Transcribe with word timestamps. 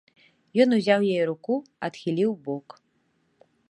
Ён 0.65 0.69
узяў 0.77 0.99
яе 1.11 1.23
руку, 1.33 1.53
адхіліў 1.91 2.29
убок. 2.35 2.67